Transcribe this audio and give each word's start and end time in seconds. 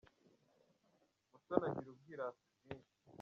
Mutoni 1.31 1.67
agira 1.69 1.91
ubwirasi 1.91 2.45
bwinshi. 2.57 2.99